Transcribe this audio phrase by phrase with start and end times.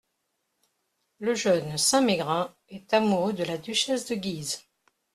[1.19, 4.63] Le jeune Saint-Mégrin est amoureux de la duchesse de Guise.